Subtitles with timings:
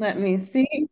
[0.00, 0.86] Let me see.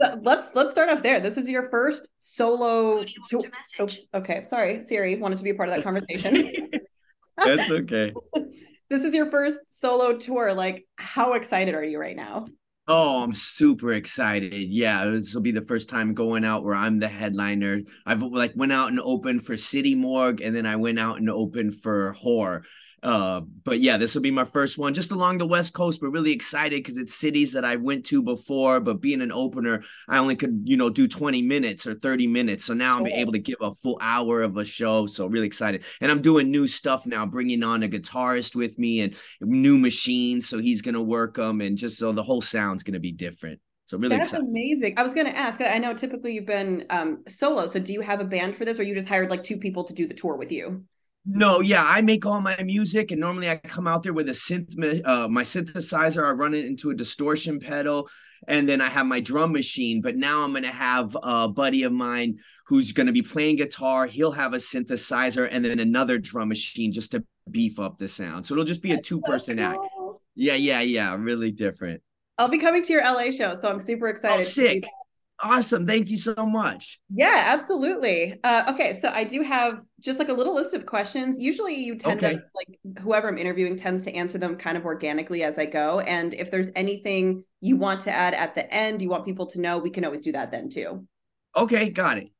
[0.00, 1.20] Let's let's start off there.
[1.20, 2.98] This is your first solo.
[2.98, 4.08] Oh, to- Oops.
[4.12, 4.42] Okay.
[4.42, 6.68] Sorry, Siri wanted to be a part of that conversation.
[7.36, 8.12] That's okay.
[8.90, 10.52] this is your first solo tour.
[10.52, 12.46] Like, how excited are you right now?
[12.88, 14.52] Oh, I'm super excited.
[14.52, 17.82] Yeah, this will be the first time going out where I'm the headliner.
[18.04, 21.30] I've like went out and opened for City Morgue and then I went out and
[21.30, 22.64] opened for Horror.
[23.02, 26.10] Uh, but yeah, this will be my first one just along the West Coast, but
[26.10, 28.80] really excited because it's cities that I went to before.
[28.80, 32.64] But being an opener, I only could, you know, do 20 minutes or 30 minutes.
[32.64, 35.06] So now I'm able to give a full hour of a show.
[35.06, 35.84] So really excited.
[36.00, 40.48] And I'm doing new stuff now, bringing on a guitarist with me and new machines.
[40.48, 41.60] So he's going to work them.
[41.60, 43.60] And just so the whole sound's going to be different.
[43.86, 44.48] So really That's excited.
[44.48, 44.94] amazing.
[44.98, 47.66] I was going to ask, I know typically you've been um, solo.
[47.66, 49.84] So do you have a band for this or you just hired like two people
[49.84, 50.84] to do the tour with you?
[51.30, 54.32] No, yeah, I make all my music, and normally I come out there with a
[54.32, 56.26] synth, uh, my synthesizer.
[56.26, 58.08] I run it into a distortion pedal,
[58.46, 60.00] and then I have my drum machine.
[60.00, 64.06] But now I'm gonna have a buddy of mine who's gonna be playing guitar.
[64.06, 68.46] He'll have a synthesizer, and then another drum machine just to beef up the sound.
[68.46, 69.80] So it'll just be a two person act.
[70.34, 72.00] Yeah, yeah, yeah, really different.
[72.38, 74.40] I'll be coming to your LA show, so I'm super excited.
[74.40, 74.84] Oh, sick.
[75.40, 75.86] Awesome.
[75.86, 76.98] Thank you so much.
[77.14, 78.40] Yeah, absolutely.
[78.42, 81.38] Uh, okay, so I do have just like a little list of questions.
[81.38, 82.36] Usually you tend okay.
[82.36, 86.00] to like whoever I'm interviewing tends to answer them kind of organically as I go.
[86.00, 89.60] And if there's anything you want to add at the end, you want people to
[89.60, 91.06] know, we can always do that then too.
[91.56, 92.30] Okay, got it.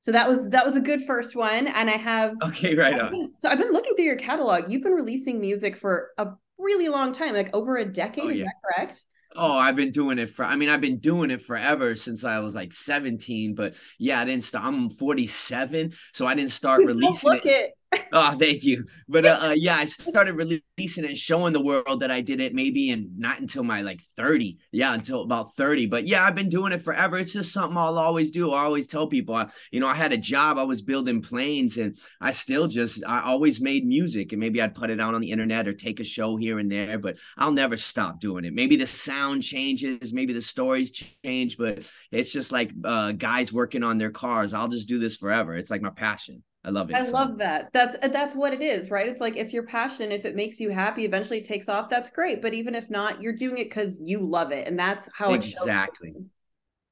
[0.00, 1.68] So that was that was a good first one.
[1.68, 4.70] And I have Okay, right I've been, so I've been looking through your catalog.
[4.70, 6.28] You've been releasing music for a
[6.58, 8.24] really long time, like over a decade.
[8.24, 8.46] Oh, is yeah.
[8.46, 9.04] that correct?
[9.40, 12.40] Oh, I've been doing it for, I mean, I've been doing it forever since I
[12.40, 15.92] was like 17, but yeah, I didn't start, I'm 47.
[16.12, 17.44] So I didn't start releasing it.
[17.44, 17.77] it
[18.12, 18.86] oh, thank you.
[19.08, 22.54] But uh, uh, yeah, I started releasing it, showing the world that I did it
[22.54, 24.58] maybe and not until my like 30.
[24.72, 25.86] Yeah, until about 30.
[25.86, 27.18] But yeah, I've been doing it forever.
[27.18, 28.52] It's just something I'll always do.
[28.52, 31.78] I always tell people, I, you know, I had a job, I was building planes
[31.78, 35.20] and I still just, I always made music and maybe I'd put it out on
[35.20, 38.52] the internet or take a show here and there, but I'll never stop doing it.
[38.52, 40.92] Maybe the sound changes, maybe the stories
[41.24, 44.52] change, but it's just like uh, guys working on their cars.
[44.52, 45.56] I'll just do this forever.
[45.56, 46.42] It's like my passion.
[46.64, 46.96] I love it.
[46.96, 47.12] I so.
[47.12, 47.70] love that.
[47.72, 49.06] That's that's what it is, right?
[49.06, 50.10] It's like it's your passion.
[50.10, 51.88] If it makes you happy, eventually it takes off.
[51.88, 52.42] That's great.
[52.42, 56.14] But even if not, you're doing it because you love it, and that's how exactly.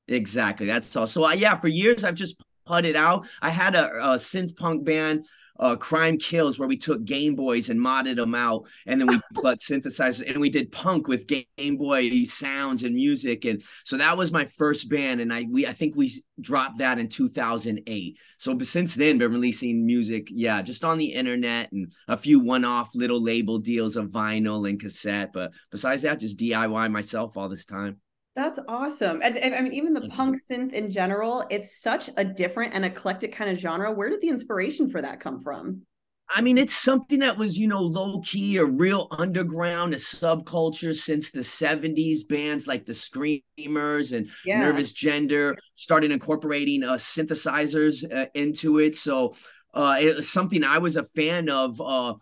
[0.08, 0.66] Exactly.
[0.66, 1.06] That's all.
[1.06, 3.26] So uh, yeah, for years I've just put it out.
[3.42, 5.26] I had a, a synth punk band
[5.58, 9.20] uh, Crime Kills, where we took Game Boys and modded them out, and then we
[9.34, 14.16] put synthesizers, and we did punk with Game Boy sounds and music, and so that
[14.16, 18.18] was my first band, and I we I think we dropped that in 2008.
[18.38, 22.94] So since then, been releasing music, yeah, just on the internet and a few one-off
[22.94, 27.64] little label deals of vinyl and cassette, but besides that, just DIY myself all this
[27.64, 28.00] time.
[28.36, 29.22] That's awesome.
[29.24, 30.10] And, and, I mean, even the mm-hmm.
[30.10, 33.90] punk synth in general, it's such a different and eclectic kind of genre.
[33.90, 35.82] Where did the inspiration for that come from?
[36.28, 40.94] I mean, it's something that was, you know, low key, a real underground, a subculture
[40.94, 42.28] since the 70s.
[42.28, 44.60] Bands like the Screamers and yeah.
[44.60, 48.96] Nervous Gender started incorporating uh, synthesizers uh, into it.
[48.96, 49.34] So
[49.72, 52.14] uh, it was something I was a fan of uh,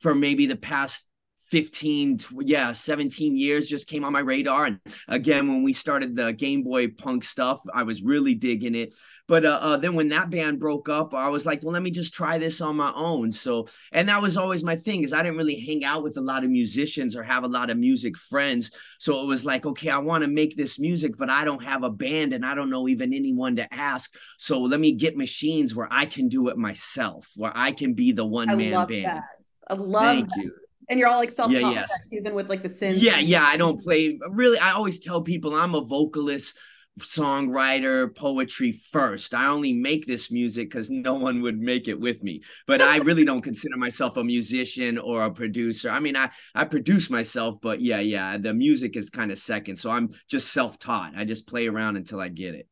[0.00, 1.06] for maybe the past
[1.50, 4.66] 15 yeah 17 years just came on my radar.
[4.66, 8.94] And again when we started the game boy punk stuff i was really digging it.
[9.26, 11.90] But uh, uh, then when that band broke up i was like well let me
[11.90, 13.32] just try this on my own.
[13.32, 16.22] So and that was always my thing is i didn't really hang out with a
[16.22, 18.70] lot of musicians or have a lot of music friends.
[18.98, 21.82] So it was like okay i want to make this music but i don't have
[21.82, 24.14] a band and i don't know even anyone to ask.
[24.38, 28.12] So let me get machines where i can do it myself where i can be
[28.12, 29.04] the one man band.
[29.04, 29.24] that.
[29.68, 30.36] I love Thank that.
[30.38, 30.59] you
[30.90, 32.10] and you're all like self-taught yeah, yes.
[32.10, 32.96] too, with like the synth.
[32.98, 33.44] Yeah, yeah.
[33.44, 34.58] I don't play really.
[34.58, 36.58] I always tell people I'm a vocalist,
[36.98, 39.32] songwriter, poetry first.
[39.32, 42.42] I only make this music because no one would make it with me.
[42.66, 45.88] But I really don't consider myself a musician or a producer.
[45.88, 48.36] I mean, I I produce myself, but yeah, yeah.
[48.36, 49.76] The music is kind of second.
[49.76, 51.12] So I'm just self-taught.
[51.16, 52.66] I just play around until I get it.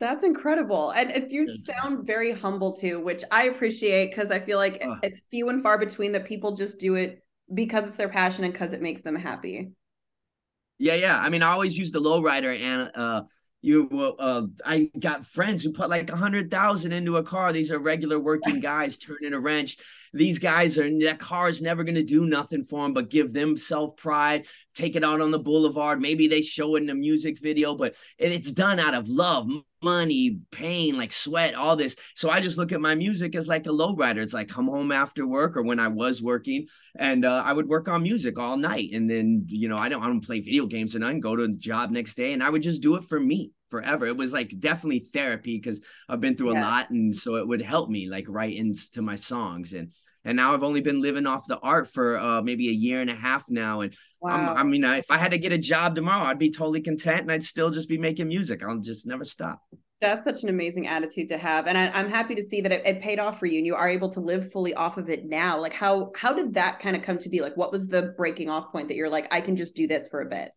[0.00, 0.90] That's incredible.
[0.90, 5.22] And you sound very humble too, which I appreciate because I feel like uh, it's
[5.30, 7.23] few and far between that people just do it
[7.54, 9.70] because it's their passion and because it makes them happy.
[10.78, 11.18] Yeah, yeah.
[11.18, 13.22] I mean, I always use the lowrider, and uh,
[13.62, 17.52] you, uh, I got friends who put like a hundred thousand into a car.
[17.52, 19.76] These are regular working guys turning a wrench.
[20.14, 23.32] These guys are that car is never going to do nothing for them but give
[23.32, 26.94] them self pride take it out on the boulevard maybe they show it in a
[26.94, 29.48] music video but it's done out of love
[29.82, 33.66] money pain like sweat all this so i just look at my music as like
[33.66, 36.66] a lowrider it's like come home after work or when i was working
[36.98, 40.02] and uh, i would work on music all night and then you know i don't
[40.02, 42.42] i don't play video games and i can go to the job next day and
[42.42, 44.06] i would just do it for me forever.
[44.06, 46.62] It was like definitely therapy because I've been through a yes.
[46.62, 49.72] lot, and so it would help me like write into my songs.
[49.72, 49.90] And
[50.24, 53.10] and now I've only been living off the art for uh, maybe a year and
[53.10, 53.82] a half now.
[53.82, 54.54] And wow.
[54.54, 57.32] i mean, if I had to get a job tomorrow, I'd be totally content, and
[57.32, 58.62] I'd still just be making music.
[58.62, 59.60] I'll just never stop.
[60.00, 62.86] That's such an amazing attitude to have, and I, am happy to see that it,
[62.86, 65.24] it paid off for you, and you are able to live fully off of it
[65.24, 65.58] now.
[65.60, 67.40] Like, how how did that kind of come to be?
[67.40, 70.08] Like, what was the breaking off point that you're like, I can just do this
[70.08, 70.52] for a bit?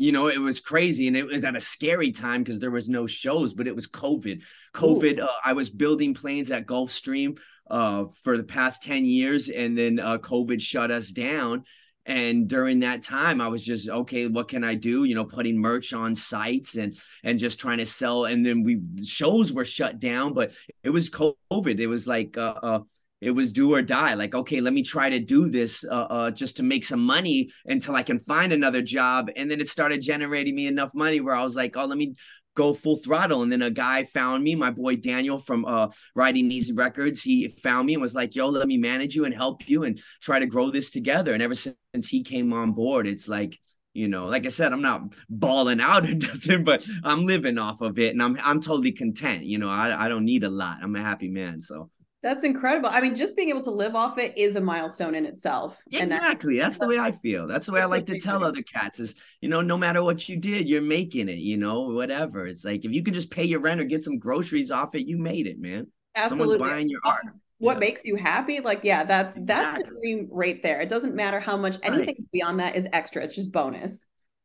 [0.00, 2.88] you know, it was crazy and it was at a scary time because there was
[2.88, 4.40] no shows, but it was COVID.
[4.74, 7.38] COVID, uh, I was building planes at Gulfstream
[7.70, 11.64] uh, for the past 10 years and then uh, COVID shut us down.
[12.06, 14.26] And during that time, I was just okay.
[14.26, 15.04] What can I do?
[15.04, 18.24] You know, putting merch on sites and and just trying to sell.
[18.24, 20.52] And then we shows were shut down, but
[20.82, 21.78] it was COVID.
[21.78, 22.80] It was like uh, uh
[23.20, 26.30] it was do or die like okay let me try to do this uh, uh,
[26.30, 30.00] just to make some money until i can find another job and then it started
[30.00, 32.14] generating me enough money where i was like oh let me
[32.54, 33.42] go full throttle.
[33.42, 37.22] And then a guy found me my boy daniel from uh RidingEasy records.
[37.22, 40.00] He found me and was like yo let me manage you and help you and
[40.20, 41.32] try to grow this together.
[41.32, 43.58] And ever since he came on board it's like
[43.92, 47.80] you know like i said i'm not balling out or nothing but i'm living off
[47.80, 49.44] of it and i'm i'm totally content.
[49.44, 50.78] You know i, I don't need a lot.
[50.82, 51.60] I'm a happy man.
[51.60, 51.90] So
[52.22, 52.90] that's incredible.
[52.92, 55.82] I mean, just being able to live off it is a milestone in itself.
[55.90, 56.58] Exactly.
[56.58, 57.46] That's, that's the way I feel.
[57.46, 60.28] That's the way I like to tell other cats is, you know, no matter what
[60.28, 62.46] you did, you're making it, you know, whatever.
[62.46, 65.06] It's like if you can just pay your rent or get some groceries off it,
[65.06, 65.86] you made it, man.
[66.14, 66.58] Absolutely.
[66.58, 67.24] Someone's buying your art.
[67.58, 67.80] What yeah.
[67.80, 68.60] makes you happy?
[68.60, 69.82] Like, yeah, that's exactly.
[69.82, 70.80] that's the dream right there.
[70.80, 72.32] It doesn't matter how much anything right.
[72.32, 73.22] beyond that is extra.
[73.22, 74.04] It's just bonus.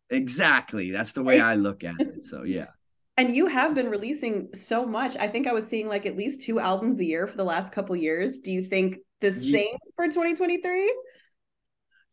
[0.10, 0.92] Exactly.
[0.92, 2.26] That's the way I look at it.
[2.26, 2.68] So yeah.
[3.18, 5.16] And you have been releasing so much.
[5.18, 7.72] I think I was seeing like at least two albums a year for the last
[7.72, 8.42] couple years.
[8.42, 9.60] Do you think the yeah.
[9.60, 10.94] same for 2023?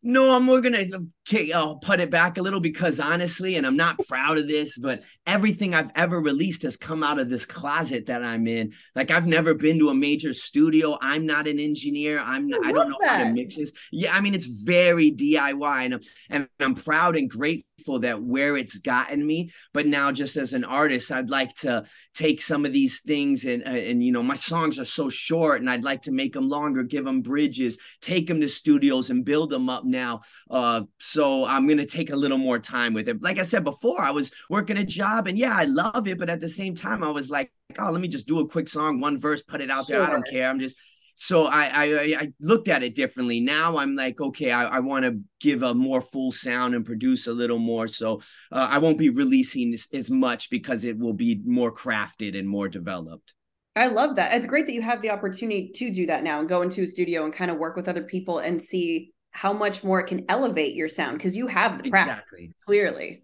[0.05, 0.85] No, I'm more gonna
[1.25, 4.49] take, I'll uh, put it back a little because honestly, and I'm not proud of
[4.49, 8.73] this, but everything I've ever released has come out of this closet that I'm in.
[8.95, 10.97] Like I've never been to a major studio.
[11.01, 12.19] I'm not an engineer.
[12.19, 13.17] I'm not, I, I don't know that.
[13.17, 13.71] how to mix this.
[13.93, 18.57] Yeah, I mean it's very DIY, and I'm, and I'm proud and grateful that where
[18.57, 19.51] it's gotten me.
[19.73, 21.83] But now just as an artist i'd like to
[22.13, 25.61] take some of these things and uh, and you know my songs are so short
[25.61, 29.25] and i'd like to make them longer give them bridges take them to studios and
[29.25, 30.21] build them up now.
[30.49, 33.21] Uh, so i'm going to take a little more time with it.
[33.21, 36.29] Like i said before i was working a job and yeah i love it but
[36.29, 38.99] at the same time i was like oh let me just do a quick song
[38.99, 40.01] one verse put it out there.
[40.01, 40.49] I don't care.
[40.49, 40.77] I'm just
[41.15, 41.85] so I, I,
[42.17, 43.39] I looked at it differently.
[43.39, 47.27] Now I'm like, okay, I, I want to give a more full sound and produce
[47.27, 47.87] a little more.
[47.87, 48.21] So
[48.51, 52.47] uh, I won't be releasing this, as much because it will be more crafted and
[52.47, 53.33] more developed.
[53.75, 54.33] I love that.
[54.33, 56.87] It's great that you have the opportunity to do that now and go into a
[56.87, 60.25] studio and kind of work with other people and see how much more it can
[60.29, 62.55] elevate your sound because you have the practice exactly.
[62.65, 63.23] clearly.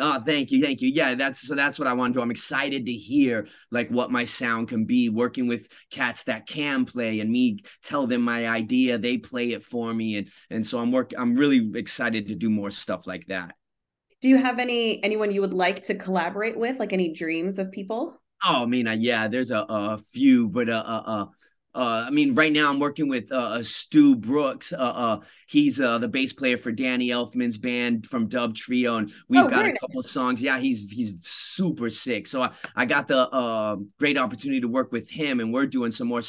[0.00, 0.88] Oh, thank you, thank you.
[0.88, 2.22] Yeah, that's so that's what I want to do.
[2.22, 6.84] I'm excited to hear like what my sound can be, working with cats that can
[6.84, 10.18] play and me tell them my idea, they play it for me.
[10.18, 13.56] And and so I'm work I'm really excited to do more stuff like that.
[14.20, 16.78] Do you have any anyone you would like to collaborate with?
[16.78, 18.20] Like any dreams of people?
[18.44, 21.26] Oh, I mean, uh, yeah, there's a, a few, but uh, uh, uh
[21.78, 24.72] uh, I mean, right now I'm working with uh, uh, Stu Brooks.
[24.72, 29.12] Uh, uh, he's uh, the bass player for Danny Elfman's band from Dub Trio, and
[29.28, 30.42] we've oh, got a couple songs.
[30.42, 32.26] Yeah, he's he's super sick.
[32.26, 36.08] So I, I got the great opportunity to work with him, and we're doing some
[36.08, 36.22] more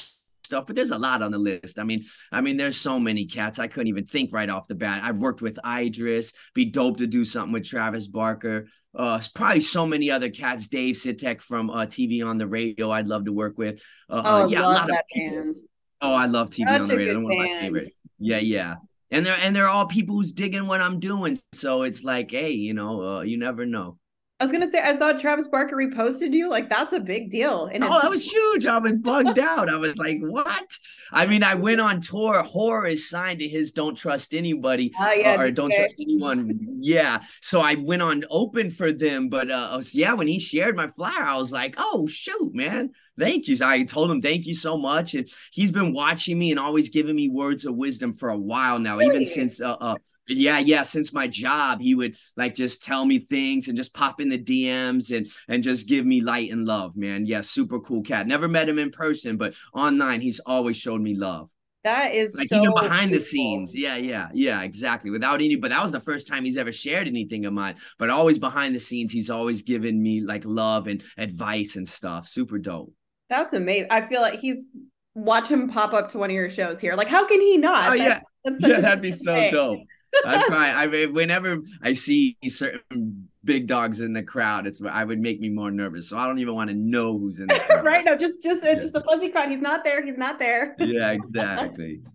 [0.50, 0.66] stuff.
[0.66, 1.80] But there's a lot on the list.
[1.80, 4.76] I mean, I mean, there's so many cats I couldn't even think right off the
[4.76, 5.04] bat.
[5.04, 6.34] I've worked with Idris.
[6.54, 8.68] Be dope to do something with Travis Barker.
[8.98, 10.68] Uh, probably so many other cats.
[10.68, 12.92] Dave Sitek from uh, TV on the radio.
[12.92, 13.82] I'd love to work with.
[14.10, 15.56] Uh, uh oh, yeah, a lot that of band.
[16.02, 17.20] Oh, I love TV Such on the radio.
[17.20, 18.00] One of my favorites.
[18.18, 18.76] Yeah, yeah.
[19.12, 21.38] And they're and they're all people who's digging what I'm doing.
[21.54, 23.98] So it's like, hey, you know, uh, you never know.
[24.40, 26.50] I was gonna say I saw Travis Barker reposted you.
[26.50, 27.66] Like that's a big deal.
[27.66, 28.66] And oh, that was huge.
[28.66, 29.70] I was bugged out.
[29.70, 30.78] I was like, what?
[31.12, 32.42] I mean, I went on tour.
[32.42, 37.22] Horror is signed to his "Don't Trust Anybody" uh, yeah, or "Don't Trust Anyone." Yeah.
[37.42, 39.28] So I went on open for them.
[39.28, 42.92] But uh, was, yeah, when he shared my flyer, I was like, oh shoot, man.
[43.18, 43.58] Thank you.
[43.58, 46.90] So I told him thank you so much, and he's been watching me and always
[46.90, 49.16] giving me words of wisdom for a while now, really?
[49.16, 49.96] even since uh, uh
[50.30, 54.22] yeah yeah since my job he would like just tell me things and just pop
[54.22, 58.02] in the dms and and just give me light and love man yeah super cool
[58.02, 61.50] cat never met him in person but online he's always showed me love
[61.84, 63.18] That is like so even behind beautiful.
[63.18, 63.74] the scenes.
[63.74, 65.12] Yeah, yeah, yeah, exactly.
[65.12, 67.76] Without any, but that was the first time he's ever shared anything of mine.
[67.98, 72.28] But always behind the scenes, he's always given me like love and advice and stuff.
[72.28, 72.94] Super dope.
[73.30, 73.88] That's amazing.
[73.92, 74.68] I feel like he's
[75.16, 76.96] watch him pop up to one of your shows here.
[76.96, 77.92] Like, how can he not?
[77.92, 79.52] Oh yeah, that's yeah, that'd be so thing.
[79.52, 79.80] dope.
[80.26, 80.72] I try.
[80.72, 85.50] I whenever I see certain big dogs in the crowd, it's I would make me
[85.50, 86.10] more nervous.
[86.10, 87.86] So I don't even want to know who's in the crowd.
[87.86, 88.06] right?
[88.06, 88.80] No, just just it's yeah.
[88.80, 89.50] just a fuzzy crowd.
[89.50, 90.04] He's not there.
[90.04, 90.76] He's not there.
[90.80, 92.02] yeah, exactly.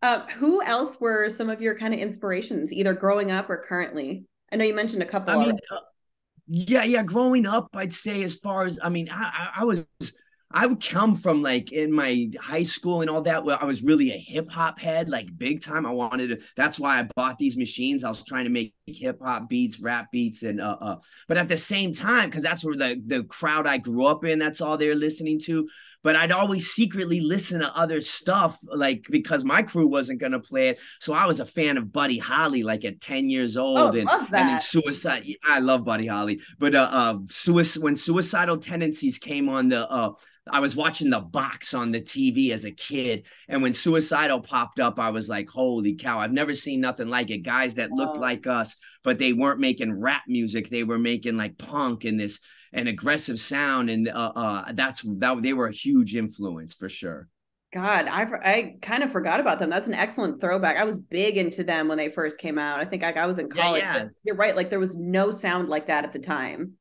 [0.00, 4.24] Uh, who else were some of your kind of inspirations, either growing up or currently?
[4.52, 5.36] I know you mentioned a couple.
[5.36, 5.78] I mean, uh,
[6.46, 7.02] yeah, yeah.
[7.02, 9.88] Growing up, I'd say as far as I mean, I, I, I was
[10.50, 13.82] I would come from like in my high school and all that where I was
[13.82, 15.84] really a hip hop head, like big time.
[15.84, 18.02] I wanted to, that's why I bought these machines.
[18.02, 21.48] I was trying to make hip hop beats, rap beats, and uh, uh but at
[21.48, 24.78] the same time, because that's where the the crowd I grew up in, that's all
[24.78, 25.68] they're listening to.
[26.04, 30.68] But I'd always secretly listen to other stuff, like because my crew wasn't gonna play
[30.68, 30.80] it.
[31.00, 33.94] So I was a fan of Buddy Holly, like at 10 years oh, old.
[33.94, 34.40] Oh, and, love that.
[34.40, 35.26] and then suicide.
[35.44, 36.40] I love Buddy Holly.
[36.58, 40.12] But uh, uh suicide when suicidal tendencies came on the uh
[40.50, 43.24] I was watching the box on the TV as a kid.
[43.48, 47.30] And when Suicidal popped up, I was like, holy cow, I've never seen nothing like
[47.30, 47.38] it.
[47.38, 48.20] Guys that looked oh.
[48.20, 50.68] like us, but they weren't making rap music.
[50.68, 52.40] They were making like punk and this
[52.72, 53.90] an aggressive sound.
[53.90, 57.28] And uh, uh, that's that they were a huge influence for sure.
[57.72, 59.68] God, I I kind of forgot about them.
[59.68, 60.78] That's an excellent throwback.
[60.78, 62.80] I was big into them when they first came out.
[62.80, 63.82] I think I, I was in college.
[63.82, 64.04] Yeah, yeah.
[64.24, 64.56] You're right.
[64.56, 66.74] Like there was no sound like that at the time.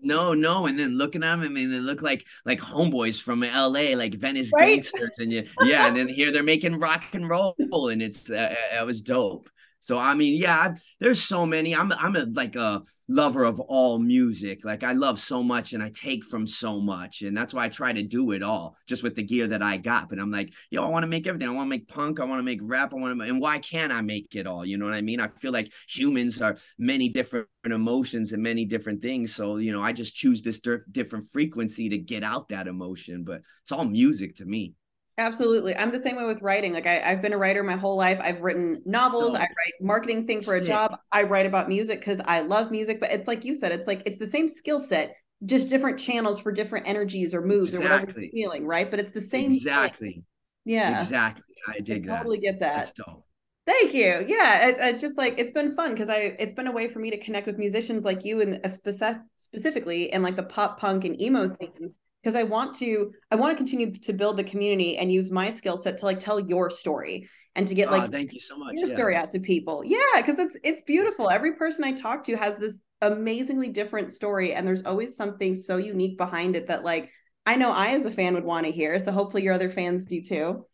[0.00, 3.40] No, no, and then looking at them, I mean, they look like like homeboys from
[3.40, 4.74] LA, like Venice right?
[4.74, 7.56] gangsters, and you, yeah, and then here they're making rock and roll,
[7.88, 9.50] and it's uh, uh it was dope.
[9.80, 11.74] So I mean, yeah, there's so many.
[11.74, 14.64] I'm I'm a like a lover of all music.
[14.64, 17.22] Like I love so much and I take from so much.
[17.22, 19.76] And that's why I try to do it all just with the gear that I
[19.76, 20.08] got.
[20.08, 21.48] But I'm like, yo, I want to make everything.
[21.48, 23.58] I want to make punk, I want to make rap, I want to and why
[23.60, 24.64] can't I make it all?
[24.64, 25.20] You know what I mean?
[25.20, 29.34] I feel like humans are many different emotions and many different things.
[29.34, 33.42] So, you know, I just choose this different frequency to get out that emotion, but
[33.62, 34.74] it's all music to me.
[35.18, 35.76] Absolutely.
[35.76, 36.72] I'm the same way with writing.
[36.72, 38.20] Like I, have been a writer my whole life.
[38.22, 39.32] I've written novels.
[39.32, 39.36] Oh.
[39.36, 40.96] I write marketing thing for a job.
[41.10, 43.00] I write about music because I love music.
[43.00, 46.38] But it's like you said, it's like it's the same skill set, just different channels
[46.38, 47.86] for different energies or moods exactly.
[47.86, 48.88] or whatever you're feeling, right?
[48.88, 49.52] But it's the same.
[49.52, 50.12] Exactly.
[50.12, 50.24] Thing.
[50.64, 51.00] Yeah.
[51.00, 51.44] Exactly.
[51.66, 52.18] I dig I that.
[52.18, 52.76] Totally get that.
[52.76, 53.24] That's dope.
[53.66, 54.24] Thank you.
[54.26, 57.00] Yeah, it, it just like it's been fun because I it's been a way for
[57.00, 60.80] me to connect with musicians like you and uh, speci- specifically in like the pop
[60.80, 61.92] punk and emo scene
[62.28, 65.48] because I want to I want to continue to build the community and use my
[65.48, 68.40] skill set to like tell your story and to get ah, like oh, thank you
[68.40, 68.94] so much your yeah.
[68.94, 69.82] story out to people.
[69.82, 71.30] Yeah, because it's it's beautiful.
[71.30, 75.78] Every person I talk to has this amazingly different story and there's always something so
[75.78, 77.10] unique behind it that like
[77.46, 78.98] I know I as a fan would want to hear.
[78.98, 80.66] So hopefully your other fans do too.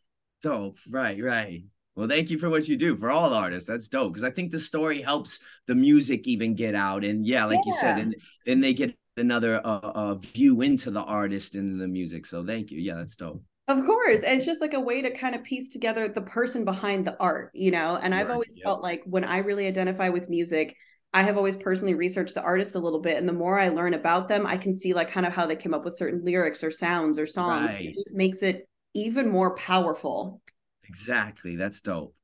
[0.42, 0.78] Dope.
[0.90, 1.62] Right, right.
[1.94, 3.68] Well, thank you for what you do for all artists.
[3.68, 7.04] That's dope because I think the story helps the music even get out.
[7.04, 7.72] And yeah, like yeah.
[7.72, 11.88] you said, and then they get another uh, uh, view into the artist and the
[11.88, 12.26] music.
[12.26, 12.80] So thank you.
[12.80, 13.42] Yeah, that's dope.
[13.66, 14.22] Of course.
[14.22, 17.16] And it's just like a way to kind of piece together the person behind the
[17.18, 17.98] art, you know?
[18.02, 18.64] And I've always yep.
[18.64, 20.76] felt like when I really identify with music,
[21.14, 23.16] I have always personally researched the artist a little bit.
[23.16, 25.56] And the more I learn about them, I can see like kind of how they
[25.56, 27.72] came up with certain lyrics or sounds or songs.
[27.72, 27.86] Right.
[27.86, 30.42] It just makes it even more powerful.
[30.86, 31.56] Exactly.
[31.56, 32.14] That's dope.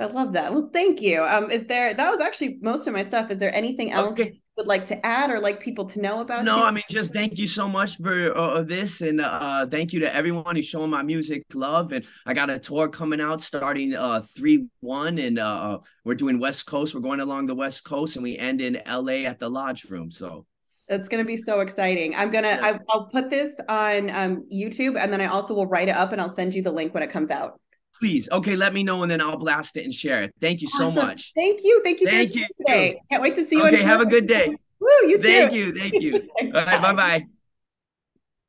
[0.00, 0.52] I love that.
[0.52, 1.22] Well, thank you.
[1.24, 3.30] Um, is there that was actually most of my stuff.
[3.30, 6.44] Is there anything else okay would like to add or like people to know about
[6.44, 6.62] no you?
[6.64, 10.14] i mean just thank you so much for uh, this and uh, thank you to
[10.14, 14.20] everyone who's showing my music love and i got a tour coming out starting uh
[14.38, 18.22] 3-1 and uh, uh, we're doing west coast we're going along the west coast and
[18.22, 20.44] we end in la at the lodge room so
[20.88, 22.16] that's going to be so exciting.
[22.16, 25.88] I'm going to, I'll put this on um, YouTube and then I also will write
[25.88, 27.60] it up and I'll send you the link when it comes out.
[27.98, 28.28] Please.
[28.30, 28.56] Okay.
[28.56, 30.34] Let me know and then I'll blast it and share it.
[30.40, 30.94] Thank you awesome.
[30.94, 31.32] so much.
[31.34, 31.82] Thank you.
[31.84, 32.06] Thank you.
[32.06, 33.00] Thank you today.
[33.10, 33.66] Can't wait to see you.
[33.66, 33.82] Okay.
[33.82, 34.54] Have a good day.
[34.78, 34.88] Woo.
[35.02, 35.22] You too.
[35.22, 35.74] Thank you.
[35.74, 36.28] Thank you.
[36.42, 36.82] All right.
[36.82, 37.26] Bye bye.